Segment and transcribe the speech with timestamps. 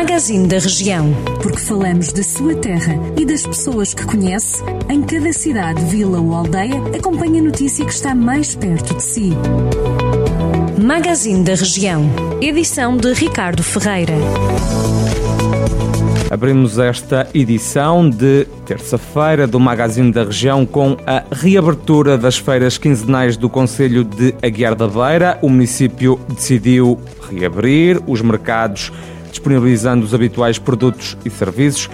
[0.00, 1.12] Magazine da Região.
[1.42, 6.34] Porque falamos da sua terra e das pessoas que conhece, em cada cidade, vila ou
[6.34, 9.30] aldeia, acompanhe a notícia que está mais perto de si.
[10.82, 12.08] Magazine da Região.
[12.40, 14.14] Edição de Ricardo Ferreira.
[16.30, 23.36] Abrimos esta edição de terça-feira do Magazine da Região com a reabertura das feiras quinzenais
[23.36, 25.38] do Conselho de Aguiar da Beira.
[25.42, 26.98] O município decidiu
[27.30, 28.90] reabrir os mercados
[29.30, 31.88] disponibilizando os habituais produtos e serviços.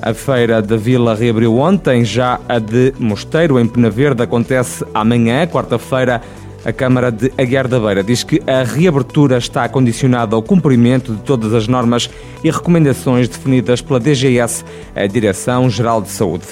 [0.00, 6.20] A feira da Vila reabriu ontem, já a de Mosteiro, em Penaverde, acontece amanhã, quarta-feira,
[6.64, 11.22] a Câmara de Aguiar da Beira diz que a reabertura está condicionada ao cumprimento de
[11.22, 12.08] todas as normas
[12.44, 16.44] e recomendações definidas pela DGS, a Direção-Geral de Saúde.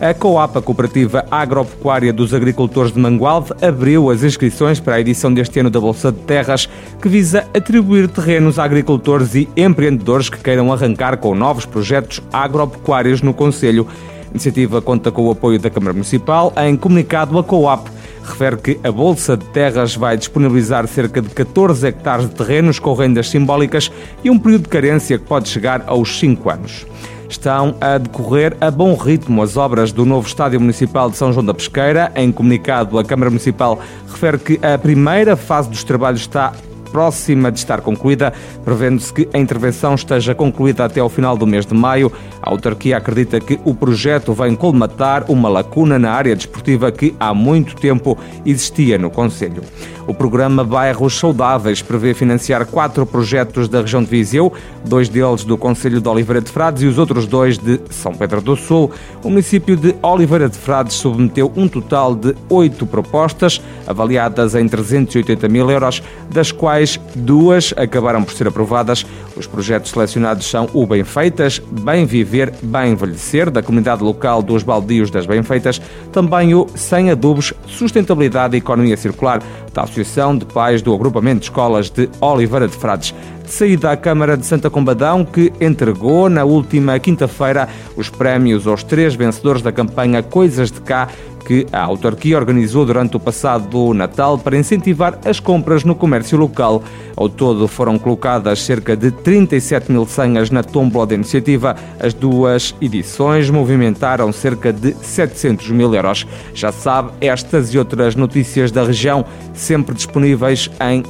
[0.00, 5.32] A COAP, a Cooperativa Agropecuária dos Agricultores de Mangualde, abriu as inscrições para a edição
[5.32, 6.68] deste ano da Bolsa de Terras,
[7.00, 13.22] que visa atribuir terrenos a agricultores e empreendedores que queiram arrancar com novos projetos agropecuários
[13.22, 13.86] no Conselho.
[14.26, 16.52] A iniciativa conta com o apoio da Câmara Municipal.
[16.56, 17.95] Em comunicado, a COAP
[18.26, 22.92] refere que a Bolsa de Terras vai disponibilizar cerca de 14 hectares de terrenos com
[22.92, 23.90] rendas simbólicas
[24.22, 26.86] e um período de carência que pode chegar aos 5 anos.
[27.28, 31.44] Estão a decorrer a bom ritmo as obras do novo Estádio Municipal de São João
[31.44, 32.12] da Pesqueira.
[32.14, 36.52] Em comunicado, a Câmara Municipal refere que a primeira fase dos trabalhos está
[36.90, 38.32] próxima de estar concluída,
[38.64, 42.12] prevendo-se que a intervenção esteja concluída até ao final do mês de maio.
[42.42, 47.34] A autarquia acredita que o projeto vem colmatar uma lacuna na área desportiva que há
[47.34, 49.62] muito tempo existia no Conselho.
[50.06, 54.52] O programa Bairros Saudáveis prevê financiar quatro projetos da região de Viseu,
[54.84, 58.40] dois deles do Conselho de Oliveira de Frades e os outros dois de São Pedro
[58.40, 58.92] do Sul.
[59.24, 65.48] O município de Oliveira de Frades submeteu um total de oito propostas, avaliadas em 380
[65.48, 69.04] mil euros, das quais duas acabaram por ser aprovadas.
[69.36, 74.62] Os projetos selecionados são o Bem Feitas, Bem Viver, Bem Envelhecer, da comunidade local dos
[74.62, 75.80] Baldios das Bem Feitas,
[76.12, 79.42] também o Sem Adubos, Sustentabilidade e Economia Circular,
[79.74, 83.14] da Associação de Pais do Agrupamento de Escolas de Oliveira de Frades.
[83.46, 88.82] De saída à Câmara de Santa Combadão, que entregou na última quinta-feira os prémios aos
[88.82, 91.06] três vencedores da campanha Coisas de Cá,
[91.46, 96.82] que a autarquia organizou durante o passado Natal para incentivar as compras no comércio local.
[97.16, 101.76] Ao todo foram colocadas cerca de 37 mil senhas na tombola da iniciativa.
[102.00, 106.26] As duas edições movimentaram cerca de 700 mil euros.
[106.52, 109.24] Já sabe, estas e outras notícias da região
[109.54, 111.04] sempre disponíveis em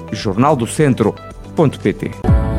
[1.57, 2.56] jornaldocentro.pt.